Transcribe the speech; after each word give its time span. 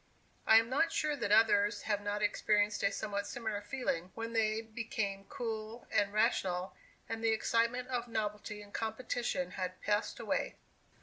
I 0.47 0.57
am 0.57 0.67
not 0.67 0.91
sure 0.91 1.15
that 1.15 1.31
others 1.31 1.83
have 1.83 2.01
not 2.01 2.23
experienced 2.23 2.81
a 2.81 2.91
somewhat 2.91 3.27
similar 3.27 3.61
feeling, 3.61 4.09
when 4.15 4.33
they 4.33 4.59
became 4.61 5.25
cool 5.25 5.85
and 5.91 6.11
rational, 6.11 6.75
and 7.07 7.23
the 7.23 7.29
excitement 7.33 7.87
of 7.89 8.07
novelty 8.07 8.63
and 8.63 8.73
competition 8.73 9.51
had 9.51 9.79
passed 9.83 10.19
away. 10.19 10.55